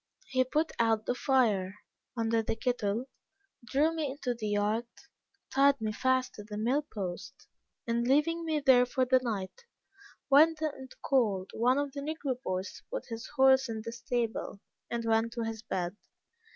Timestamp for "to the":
6.33-6.57